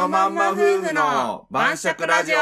[0.00, 2.36] のまんま夫婦の晩酌ラジオ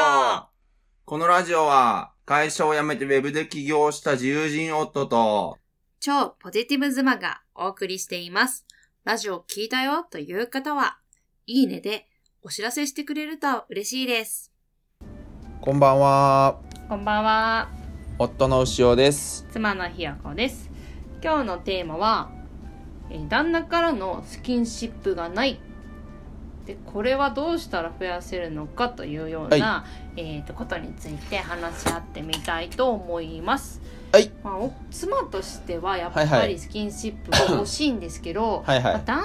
[1.03, 5.57] このラジオは会社を辞めてウェブで起業した自由人夫と
[5.99, 8.65] 超ポジティブ妻がお送りしています。
[9.03, 10.99] ラジオ聞いたよという方は、
[11.47, 12.07] いいねで
[12.43, 14.53] お知らせしてくれると嬉しいです。
[15.59, 17.69] こんばんはこんばんは。
[18.19, 20.69] 夫の牛尾です妻のひよこです。
[21.21, 22.31] 今日のテーマは、
[23.09, 25.59] えー旦那からのスキンシップがない。
[26.69, 33.81] で、これはどうしたら増やせるのかというような、えーと、ことについて話し合ってみたいと思います。
[34.11, 34.31] はい。
[34.43, 36.41] まあ、お妻としてはやっはいはい。
[36.41, 38.93] ぱりスキンシップが欲しいんですけど、 はいはい。
[38.93, 39.23] まあ旦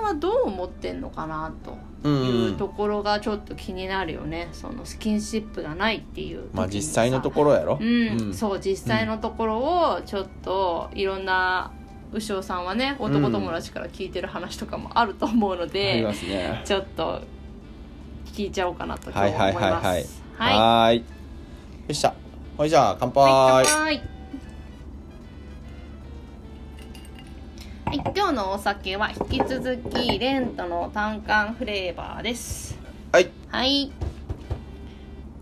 [0.00, 7.78] 那はどう思ってんのかなとうんいうところがちょっと気になるよね、そのスキンシップがないっていうまあ実際のところやろ？
[7.78, 11.72] うん、そう実際のところをちょっといろんな
[12.12, 16.62] 牛尾さんはね男友達から聞いてる話とかもあると思うので、ますね。
[16.64, 17.22] ちょっと
[18.26, 19.86] 聞いちゃおうかなと今はいはい日思います。
[19.86, 20.04] はいはい
[20.38, 20.98] はいはーい。
[20.98, 21.04] よ
[21.90, 22.14] っしゃ。
[22.56, 23.24] ほいじゃあ乾杯。
[23.24, 24.02] はい、乾杯。
[27.86, 32.78] はい、今日のお酒は引き続きレントの単管フレーバーです。
[33.12, 33.30] はい。
[33.48, 33.90] はい。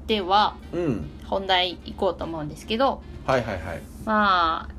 [0.07, 1.11] ではうん。
[1.25, 3.83] 本題行こうと思うんですけど、はいはいはい。
[4.05, 4.76] まあ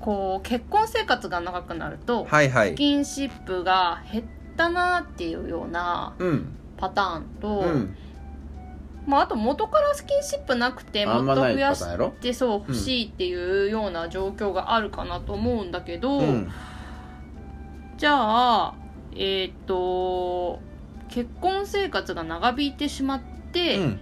[0.00, 2.74] こう結婚生活が長くなると、スはいはい。
[2.74, 4.24] キンシップが減っ
[4.56, 6.54] たなっていうようなうん。
[6.76, 7.96] パターンと、うん。
[9.06, 11.84] まあ、あと元からスキンシップなくてもっと増やし
[12.20, 16.50] てそう欲しいっていうような状況があるかなと思うんだけど、うん。
[17.96, 18.74] じゃあ
[19.16, 20.60] えっ、と
[21.08, 23.20] 結婚生活が長引いてしまっ
[23.52, 24.00] て、うん。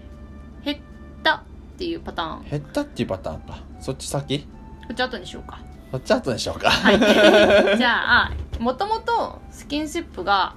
[0.64, 0.78] 減っ
[1.22, 1.42] たっ
[1.78, 2.44] ていうパターン。
[2.50, 3.61] 減ったっていうパターンか。
[3.80, 4.41] そっち先？
[4.41, 4.47] こ
[4.92, 5.61] っち後にしようか。
[5.61, 6.70] そっち後にしようか。
[6.70, 6.98] はい。
[7.77, 10.55] じゃあもともとスキンシップが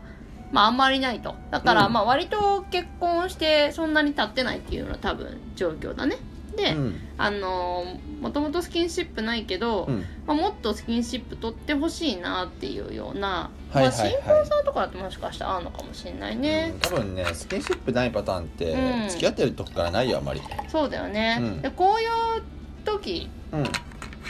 [0.51, 1.35] まああんまりないと。
[1.51, 1.94] だから、うん。
[1.94, 6.17] まあ割と結婚してそんなに経ってないっていうのは多分状況だね。
[6.55, 6.95] で、うん。
[7.17, 7.85] あの
[8.22, 10.05] もともとスキンシップないけど、うん。
[10.25, 13.97] まあ、もっとスキンシップ取ってほしいなっていうような、はいはいはい。
[13.97, 16.71] まあ、新婚さんとかだともしかしたらあるのかもしれないね。
[16.73, 19.09] うん、多分ねスキンシップないパターンって、うん。
[19.09, 20.41] 付き合ってるとこからないよあんまり。
[20.67, 21.61] そうだよね、うん。
[21.61, 22.44] でこういう
[22.83, 23.63] 時うん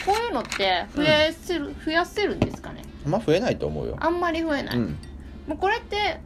[0.06, 2.84] こういうのって増やせる、増やせるんですかね？
[3.06, 3.98] あんま増えないと思うよ。
[4.00, 4.98] あんまり増えない、うん。
[5.48, 6.20] もうこれって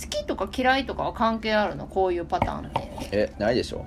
[0.00, 1.86] 好きとか嫌いとかは関係あるの？
[1.86, 3.08] こういうパターンって。
[3.12, 3.84] えないでしょ？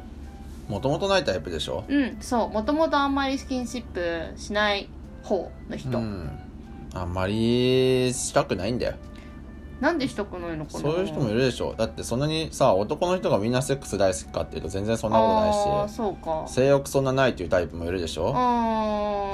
[0.68, 1.84] もともとないタイプでしょ？
[1.88, 2.50] うんそう。
[2.50, 4.88] もともとあんまりスキンシップしない
[5.24, 6.29] 方の人、うん。
[6.94, 8.95] あんまりしたくないんだよ
[9.81, 10.80] なんでしたくないのかな？
[10.80, 11.75] そういう人もいるでしょ。
[11.78, 15.96] だってそんなにさ男の人がみんなセックス大好きかっていうと全然そんなことないし。
[15.96, 16.47] そうか。
[16.47, 18.31] 性欲そんなないっていうタイプもいるでしょ。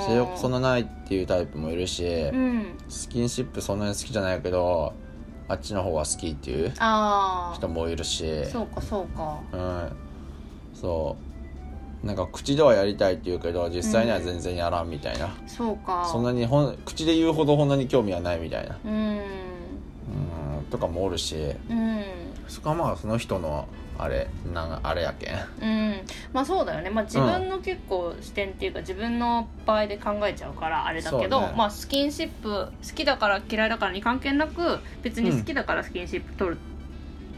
[0.07, 2.77] 性欲そんなないっていうタイプもいるし、うん。
[2.89, 4.93] スキンシップそんなに好きじゃないけど
[5.47, 8.43] あっちの方が好きっていうあ人もいるし。
[8.43, 9.39] あそうかそうか。
[9.53, 9.91] うん。
[10.73, 11.15] そ
[12.03, 12.05] う。
[12.05, 16.09] なんか口ではやりたいって言うけど実際には全然やらんみたいな、そうか。
[16.11, 18.75] そんなにほん口で言うほどほんなに興味はないみたいな。
[18.83, 19.21] うんうん
[20.71, 21.35] とかもおるし
[21.69, 22.03] うん。
[22.47, 23.67] そこはまあその人の
[23.97, 25.35] あれなんあれやけん。
[25.61, 26.01] うん。
[26.33, 31.53] まあそうだよね、まあ、自分の結構視点っていうか、自分の場合で考えちゃうからあれだけど、ね。
[31.55, 36.57] まあスキンシップ好きだから嫌いだからに関係なく別に好きだからスキンシップ取る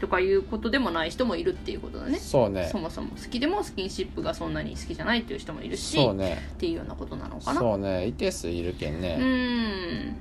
[0.00, 2.18] とかいうことでもない人もいるっていうことだね。
[2.18, 2.68] そうね。
[2.70, 3.10] そもそも。
[3.10, 6.38] 好きでもスキンシップがそんなに好きじゃないっていう人もいるしそうね。
[6.54, 7.60] っていうようなことなのかな。
[7.60, 8.06] そうね。
[8.06, 10.16] 一定数いるけんうねん。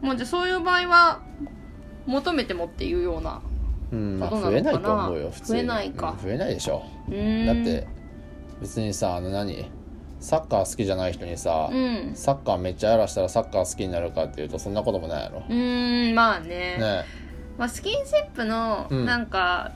[0.00, 1.20] もうじゃあそういう場合は
[2.08, 3.40] 求めてもっていうような
[3.92, 5.60] うん、まあ増えないと思うよ普通に。
[5.60, 6.16] 増えないか。
[6.18, 6.82] うん増えないでしょ。
[7.08, 7.86] だって
[8.60, 9.70] 別にさあの何？
[10.20, 12.10] サッカー好きじゃない人にさ、うん。
[12.14, 15.44] サッカーめっちゃやらしたらサッカー好きになるかっていうとそんなこともないやろ。
[15.48, 16.48] うーんまあね。
[16.48, 17.04] ね。
[17.56, 19.04] まあ、スキンシップのうん。
[19.06, 19.72] なんか、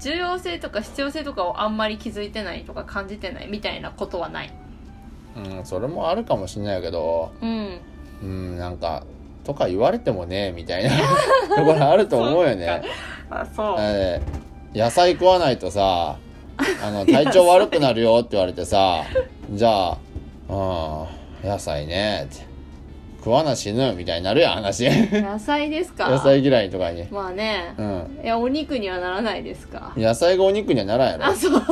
[0.00, 4.52] 重要性とか必要性とかをあんまり気づいてないとか感じてないみたいなことはない。
[5.36, 7.32] うんそれもあるかもしれないけど。
[7.42, 7.80] うん。
[8.22, 9.04] うんなんか
[9.44, 10.90] とか言われてもねみたいな
[11.56, 12.82] ところあると思うよね。
[13.30, 13.76] あそう。
[13.78, 14.44] えー
[14.76, 16.16] 野菜食わないとさ
[16.84, 19.02] あの 体調悪くなるよって言われてさ
[19.52, 19.96] じゃあ
[20.48, 22.44] うん野菜ねって。
[23.18, 24.86] 食わな死ぬみたいになるやん話。
[25.12, 26.10] 野菜ですか？
[26.10, 27.04] 野菜嫌いとかに。
[27.10, 27.72] まあね。
[27.78, 28.18] うん。
[28.22, 29.92] いやお肉にはならないですか？
[29.96, 31.24] 野菜がお肉にはならんやろ。
[31.26, 31.62] あそう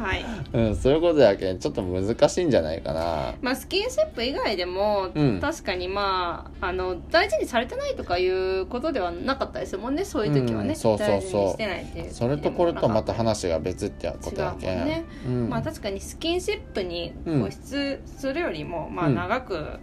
[0.00, 0.24] はい。
[0.52, 3.34] うん、そういうことやけんちょっと難しいんじゃないかな。
[3.40, 5.40] まあスキンシップ以外でも、うん。
[5.40, 11.12] 確かにまああの大事にされてないとかいうことではなかったですもんねそういう時はね、うんそうそうそう。
[11.12, 14.84] 大事にしてないっていうそれとこれとまた話話が別ってことやけん。
[14.84, 19.78] ねうんまあ確かにスキンシップにうん固執するよりも、まあうん長く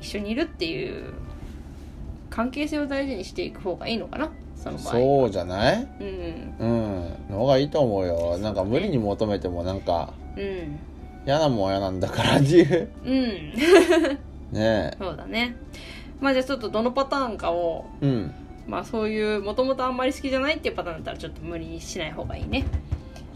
[0.00, 1.14] 一緒にいるっていう
[2.28, 4.30] 関係性を大事にしていく方がいいのかな
[4.64, 5.86] その場合そうじゃない？
[6.00, 6.54] うん。
[6.58, 7.08] うん。
[7.30, 8.38] の方がいいと思うよ。
[8.38, 10.78] なんか無理に求めてもなんかうん。
[11.26, 12.88] 嫌なもん嫌なんだからっていう。
[13.04, 13.52] うん。
[14.52, 15.56] ね そうだね。
[16.20, 18.34] まあじゃあちょっとどのパターンかをえうん。
[18.66, 22.64] まあそういうもともとあんまり好きじゃないっていうパターンだったらちょっと無理にしない方がいいね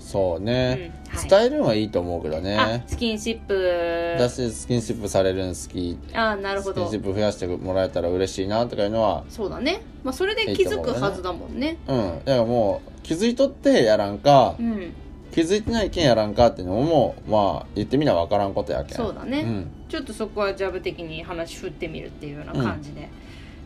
[0.08, 1.28] そうね、うんはい。
[1.28, 4.16] 伝えるのはいいと思うけどあねスキンシップ。
[4.19, 5.99] だしスキンシップされるの好き。
[6.14, 6.87] あなるほど。
[6.87, 9.82] スキンシップ増やしてもらえたら嬉しいなとかいうのはそうだね。
[10.02, 11.76] まあそれで気づくはずだもんね。
[11.87, 12.20] うん。
[12.25, 14.94] だからもう気づいとってやらんか、うん。
[15.31, 18.96] 気づいてないけんやらんかっていうのもまあ言ってみな分からんことやけん。
[18.96, 19.70] そうだね、うん。
[19.90, 23.11] ちょっとそこはジャブ的に話振ってみるっていうような感じで、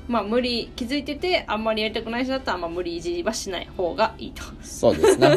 [0.09, 4.43] まあ無理気づいててあんまりやりたくない人だったらあんま無理いじりはしない方がいいと。
[4.63, 5.31] そうですな。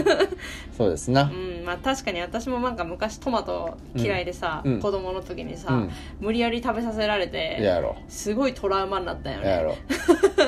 [0.77, 1.23] そうですな。
[1.23, 4.79] うんまあ確かに私もなんか昔トマト嫌いでさ、うん。
[4.79, 5.91] 子供の時にさ、うん。
[6.19, 9.49] 無理やり食べさせられてやろすごいトラウマになったよね。
[9.49, 9.75] やろ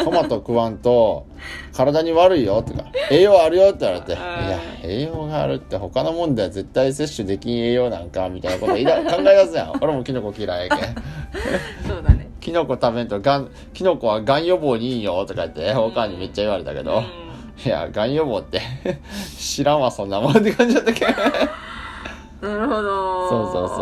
[0.04, 1.26] トマト食わんと
[1.74, 4.20] 体に悪いよとか栄養あるよって言われていん。
[4.20, 9.74] や栄養があるって他のもんでは絶対摂取できん栄養なんかみたいなこと言いだ考え出すやん。
[9.82, 10.96] 俺もキノコ嫌いやけん。
[11.88, 17.04] そうだねキノコ食べんとがんキノコはがん予防にいいよとか言って他にめっちゃ言われたけど、
[17.66, 18.62] いやがん予防って
[19.38, 21.10] 知らんわそんなもんって感じだったけん。
[21.10, 23.30] なるほど。
[23.30, 23.78] そうそうそう。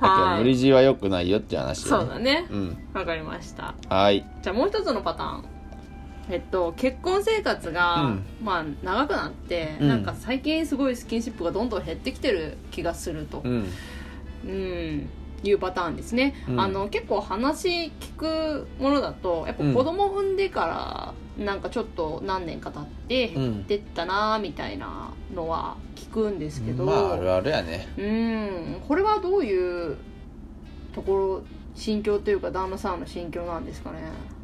[0.00, 2.46] だけどはい無理強いは良くないよっていう話でそうだね。
[2.50, 2.78] うん。
[2.94, 3.74] わかりました。
[3.90, 4.24] はい。
[4.40, 5.44] じゃあもう一つのパターン。
[6.30, 8.24] えっと結婚生活が、うん。
[8.42, 9.88] まあ長くなって、うん。
[9.88, 13.42] なんか最近すごいスキンシップがどんどん減ってきてる気がすると。
[13.44, 13.68] うん。
[14.46, 15.10] うん
[15.42, 16.60] いうパターンですね、うん。
[16.60, 19.74] あの結構話聞くものだとやっぱうん。
[19.74, 27.88] 子供産んでからなんかちょっと何年か経って減ってったなみたいなのは聞くんですけど、まああるあるやね。
[27.98, 28.80] うん。
[28.86, 29.96] これはどういう
[30.94, 31.42] ところ
[31.74, 33.98] 心境というか旦那さんの心境なんですかね。
[34.30, 34.35] うん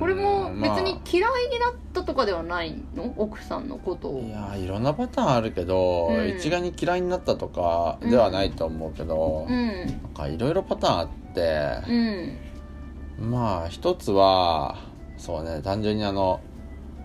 [0.00, 0.80] これも別まあ。
[0.80, 3.14] に嫌いになったとかではないの？
[3.16, 4.20] 奥さんのことを。
[4.20, 6.28] いやいろんなパターンあるけど、うん。
[6.28, 9.66] 一概に嫌いになったとかではないと思うけど、うん。
[9.68, 11.90] なんかいろいろパターンあって
[13.18, 13.30] う、ん。
[13.30, 14.76] まあ一つは
[15.16, 16.40] そうね単純にあの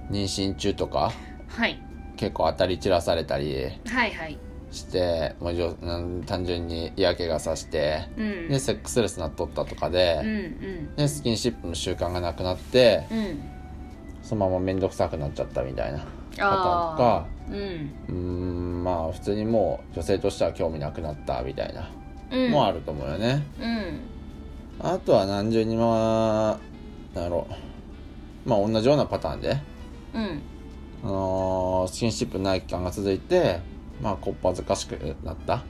[0.10, 1.12] 妊娠中とか
[1.48, 1.82] はい。
[2.18, 3.56] 結構当たり散らされたり
[3.88, 4.38] はいはい
[4.72, 8.50] してもうじょうん単純に嫌気がさしてうん。
[8.50, 10.96] でセックスレスなっとったとかうんで,、うん。
[10.96, 13.42] でスキンシップの習慣がなくなってうん。
[14.24, 16.08] そのまま面倒くさくなっちゃったみたいなパターン
[16.38, 16.48] と
[16.94, 21.90] あかーうんまあ普通にもう女性としては興味なくなったみたいな
[22.32, 22.52] うん。
[22.52, 24.00] もあると思うよね、うん。
[24.80, 26.60] あとは何重にま
[27.14, 27.48] あなんだろ
[28.46, 29.58] うまあ同じようなパターンで、
[30.16, 30.42] うん。
[31.04, 33.60] あのースキンシップない期間が続いて
[34.02, 34.94] まあこっぱずかしく
[35.24, 35.64] なった？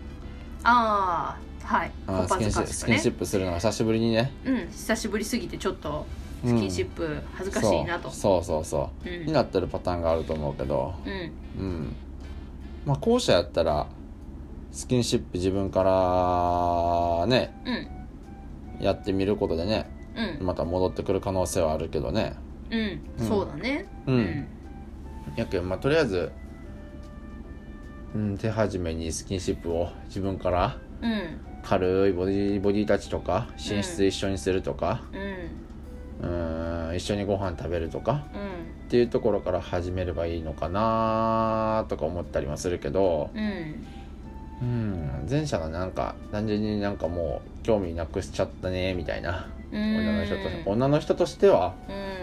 [0.64, 1.92] ああはい。
[2.08, 4.32] あスキンシスキンシップするのが久しぶりにね。
[4.46, 6.06] うん久しぶりすぎてちょっと
[6.44, 8.10] スキンシップ恥ずかしいなと。
[8.10, 9.26] そうそうそうそう、うん。
[9.28, 10.96] になってるパターンがあると思うけど。
[11.06, 11.12] うん。
[11.64, 11.96] うん。
[12.86, 13.88] まあ後者やったら
[14.72, 18.86] スキンシップ自分からねうん。
[18.86, 19.90] やってみることでね
[20.40, 20.46] うん。
[20.46, 22.34] また戻ってくる可能性はあるけどね。
[22.70, 23.02] うん。
[23.20, 23.28] うん。
[23.28, 23.86] そうだね。
[24.08, 24.48] うん。
[25.36, 26.32] やけんまあとりあえず、
[28.14, 31.40] うん、手始めにスキンシップを自分からうん。
[31.64, 35.04] 軽いボディボディタッチとか寝室一緒にするとか、
[36.22, 36.90] うん。
[36.90, 38.42] うん、一緒にご飯食べるとかうん。
[38.88, 43.86] っていうところから始めればいいのかなとか思ったりもするけど、うん
[44.62, 52.22] うん、前者がなんか単純になんかもう興味なくしちゃったねみたいなうん女の人と女の人としてはうん。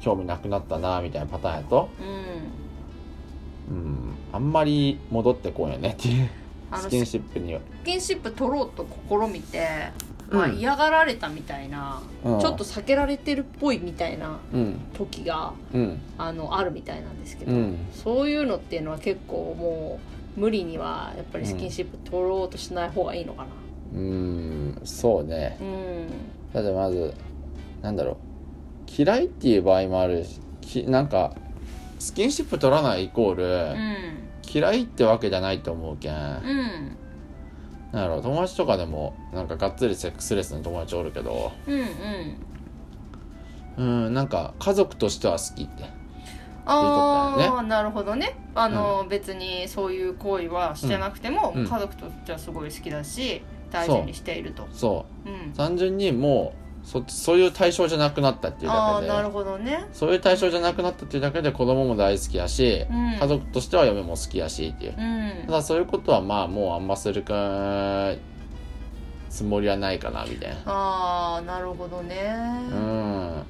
[0.00, 3.76] 興味なくなったなみたいなパターンやと、うん。
[3.76, 4.05] うん、
[4.36, 5.90] あんまり戻ってこんよね。
[5.90, 6.28] っていう
[6.74, 7.60] スキンシップには。
[7.82, 9.66] スキンシップ取ろうと試みて、
[10.30, 10.58] まあ、うん。
[10.58, 12.38] 嫌がられたみたいな、うん。
[12.38, 14.80] ちょっと避けられてるっぽいみたいなうん。
[14.92, 15.98] 時がうん。
[16.18, 17.78] あのあるみたいなんですけど、うん。
[17.92, 19.98] そういうのっていうのは結構も
[20.36, 23.48] う無理にはやっぱりスキンシップ取ろうとしない方がいいのかな。
[23.94, 24.80] うん。
[24.84, 25.56] そうね。
[25.62, 26.08] うん。
[26.52, 27.14] だってまず
[27.80, 28.16] なんだろう。
[29.02, 31.34] 嫌いっていう場合もあるしきなんか
[31.98, 34.28] スキンシップ取らないイコール、うん。
[34.52, 36.96] 嫌いってわけじゃないと思うけん、うん。
[37.92, 41.52] なんだろう友達とかでもなんかがっつりセックスレスの友達おるけど。
[41.66, 41.86] うんうん。
[43.78, 45.84] うんなんか家族としては好きって。
[46.64, 48.36] ああ、なるほどね。
[48.54, 51.66] あの、別にそういう行為はしてなくても、うん。
[51.66, 54.66] 家族としてはすごい好きだし大事にしていると。
[54.72, 55.28] そう。
[55.28, 55.52] うん。
[55.52, 59.86] 単純にもうそそういう対象じゃなくなったっていうだけああなるでほどね。
[59.92, 63.18] そういう対象じゃなくなったっていうだけで子供も大好きやし、うん。
[63.18, 64.94] 家族としては嫁も好きやしっていう。
[64.96, 65.46] うん。
[65.46, 68.12] ただそういうことはまあもうあんまするか
[69.28, 70.56] つもりはないかなみたいな。
[70.66, 72.32] ああなるほどね。
[72.70, 73.42] うん。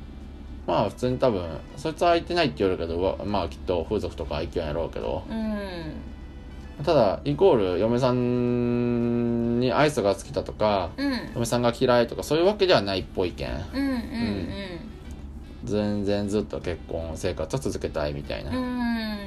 [0.66, 5.24] まあ普通に多分そいつは空いてないって言われるけどまあきっと風俗とか行きやろうけど。
[5.28, 6.15] うん
[6.84, 11.12] ただイコール嫁さんに愛想が好きだとかうん。
[11.34, 13.50] 嫁さんが嫌いとかそういうわけではないっぽいけん。
[13.50, 14.48] うんうん
[15.64, 18.56] 全然ずっと結婚生活を続けたいみたいな、うん。
[18.56, 19.18] うん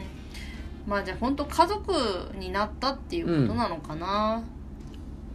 [0.88, 1.94] まあじゃあ本当家族
[2.36, 4.42] になったっていうことなのかな。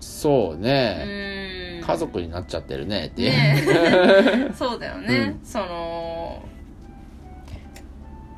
[0.00, 1.84] そううね、ん。
[1.84, 3.22] 家族になっちゃってるねって。
[3.22, 5.64] いう、ね そうだよね、うその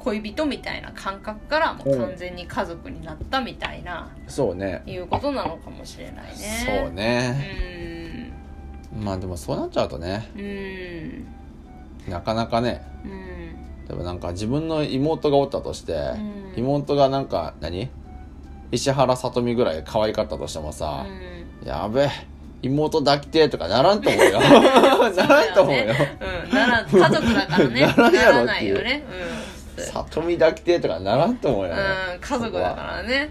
[0.07, 4.85] 恋人みたいな感覚からもう完全に家族になったみたいな、そうね。
[4.87, 6.65] いうことなのかもしれないね。
[6.65, 8.33] そうね、
[8.97, 10.43] まあでもそうなっちゃうとねうん。
[10.43, 11.27] うん
[12.09, 13.89] なかなかねうん。
[13.89, 16.53] でもなんか自分の妹がおったとして、うん。
[16.57, 17.91] 妹がなんか何？
[18.71, 21.05] 石原さとみぐらい可愛かったとしてもさ、
[21.63, 21.69] うん。
[21.69, 22.11] やべえ
[22.63, 24.39] 妹抱きてえとかならんと思うよ。
[24.41, 25.85] ならんと思うよ。
[26.47, 27.81] うん、なら家族だからね。
[27.97, 28.47] ならんやろっていう。
[28.47, 29.05] ないよね。
[29.31, 29.36] うん
[29.83, 31.83] さとみ抱きとかならんと思うよね、
[32.15, 33.31] うん、家族だからね。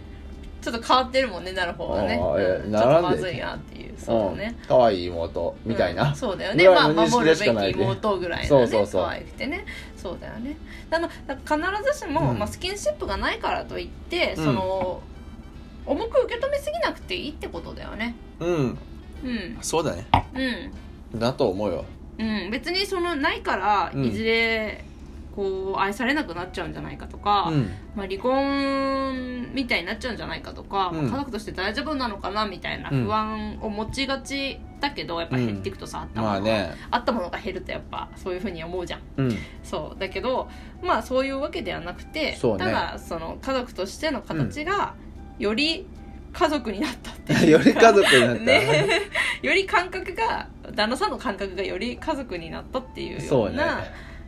[0.62, 6.68] ちょっと変わってるもんねなる方はね、うん、ちょっとまずいなっていうそうだね、可愛い妹みたいな、うんそうだよね。
[6.68, 9.04] まあ守るべき妹ぐらいのねそうそうそう。
[9.04, 9.66] 可愛くてね。
[9.96, 10.58] そうだよね。
[10.92, 12.40] あのだから必ずしも、うん。
[12.40, 14.44] まあ、スキンシップがないからといって、うん。
[14.44, 15.02] その
[15.86, 18.16] 重く受け止めすぎなくていいってことだよね。
[18.40, 18.78] うん。
[19.24, 19.58] うん。
[19.62, 20.06] そうだね。
[21.14, 21.20] うん。
[21.20, 21.86] だと思うよ。
[22.18, 24.06] うん、別にそのないからうん。
[24.06, 24.84] いずれ
[25.36, 27.70] こう愛されなくなっちゃうんじゃないかとか、うん。
[27.96, 31.10] まあ、離婚みたいになっちゃうんじゃないかとか、うん。
[31.10, 36.40] 家族として大丈夫なのかなみたいな不安を持ちがちだけどやっぱ減っていくとさ、あったものが。
[36.40, 36.76] まあね。
[36.90, 39.02] あったものが減るとやっぱそういうふうに思うじゃん。
[39.18, 39.38] うん。
[39.64, 40.00] そう。
[40.00, 40.48] だけど
[40.82, 42.38] まあそういうわけではなくて、ね。
[42.42, 44.96] ただその家族としての形が
[45.38, 45.86] より
[46.32, 48.88] 家族になったっていう より家族になった、ね。
[49.42, 53.56] より感覚が旦那さんの感覚がより家族になったっていうよそうね。
[53.56, 53.84] うな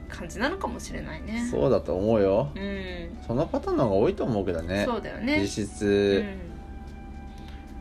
[0.10, 1.48] 感じなのかもしれないね。
[1.52, 2.50] そうだと思うよ。
[2.56, 3.18] うん。
[3.26, 4.86] そのパターンの方が多いと思うけどね。
[4.86, 5.42] そうだよね。
[5.42, 6.26] 実う質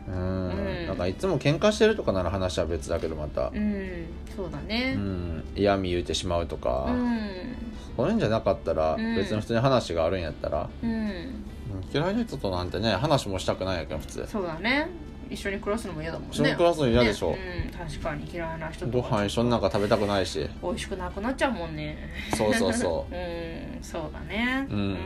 [0.08, 0.12] ん。
[0.12, 0.48] うん。
[0.50, 0.52] う
[0.84, 0.86] ん。
[0.86, 3.50] なんかいつも喧嘩してるとかなら話は別だけどまた。
[3.54, 4.06] うん。
[4.34, 5.44] そうだうねん。
[5.54, 7.56] 嫌味言うてしまうとか、うん。
[7.96, 9.16] そういうんじゃなかったら、うん。
[9.16, 10.90] 別に普通に話があるんやったら、うん。
[10.90, 11.44] うん。
[11.92, 14.26] 嫌いな人となんてね話もしたくないやけん普通。
[14.26, 14.88] そうだね
[15.30, 16.34] 一緒に暮らすのも嫌だもんね。
[16.34, 20.48] 一緒に暮らすの嫌でしょ、ねうん確かに嫌いな人ご飯一緒になんか食べたくないし。
[20.62, 21.96] 美味しくなくなっちゃうもんね。
[22.34, 23.14] そうそうそう。
[23.14, 24.66] んそうだね。
[24.70, 24.78] うん。
[24.78, 24.98] うん。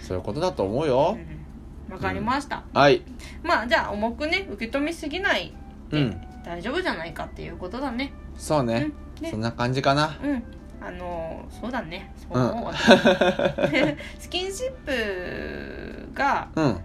[0.00, 1.16] そういうことだと思うよ、
[1.88, 1.94] うん。
[1.94, 3.02] わかりました、はい。
[3.42, 5.52] まあじゃあ重くね受け止めすぎない
[5.90, 6.20] でうん。
[6.44, 8.12] 大丈夫じゃないかっていうことだね。
[8.36, 9.22] そうね、うん。
[9.24, 9.30] ね。
[9.30, 10.18] そんな感じかな。
[10.22, 10.42] うん。
[10.80, 12.12] あのそうだね。
[12.16, 12.86] そう思う、私
[14.18, 16.80] スキンシップが、うん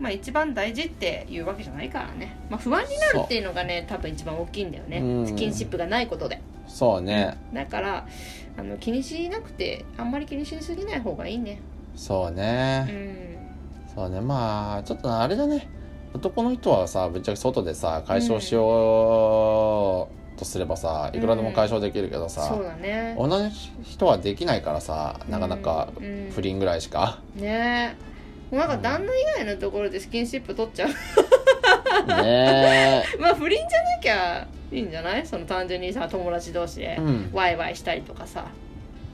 [0.00, 4.98] まあ、一番大事っていうわけじゃないからね、まあ、不安になるっていうのがね多分一番大きいんだよね。
[4.98, 5.26] うん。
[5.26, 6.40] スキンシップがないことで。
[6.66, 8.06] そうね、だから
[8.56, 11.60] あの気にしなくてあんまり気にしすぎない方がいいね。
[11.96, 13.90] そううね、ん。
[13.94, 14.20] そうね。
[14.20, 15.68] まあちょっとあれだね。
[16.14, 23.14] 男の人はさぶっちゃけ外でさ解消しようとすればさ、いくらでも解消できるけどさ、そうだね。
[23.18, 23.50] 女の
[23.82, 26.30] 人はできないからさなかなかうん。
[26.32, 27.96] 不倫ぐらいしか、ね。
[28.00, 28.09] もう
[28.50, 30.88] なんか旦那以外のところでスキンシップ取っちゃう。
[32.22, 35.26] ね まあ不倫じゃなきゃいいんじゃない？
[35.26, 37.30] その単純にさ友達同士でえうん。
[37.32, 38.46] ワイワイしたりとかさ。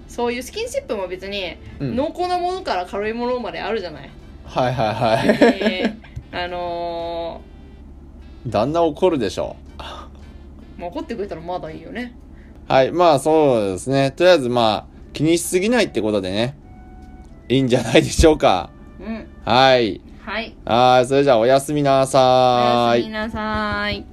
[0.08, 1.96] そういうスキンシップも別にうん。
[1.96, 4.10] 濃厚なものから軽いものまであるじゃない、
[4.44, 5.38] はいはいはい。
[5.60, 7.40] えーあの
[8.46, 9.56] 旦那怒るでしょ。
[9.78, 9.82] ー
[10.78, 12.14] まあ、怒ってくれたらまだいいよね。
[12.68, 14.10] はいまあそうですね。
[14.12, 16.56] とりあえずまあ気にしすぎないってことでね。
[17.48, 19.28] いいんじゃないでしょうかうん。
[19.44, 20.00] はい。
[20.24, 20.56] はい。
[20.64, 23.00] はいそれじゃあおやすみなおさーい。
[23.00, 24.04] やすみなさい。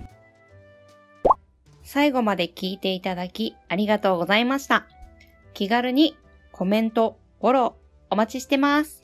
[1.84, 4.88] 最後まで聞いていただきありがとうございました。
[5.54, 6.18] 気軽に
[6.52, 7.74] コメントフォロー
[8.10, 9.03] お待ちしてます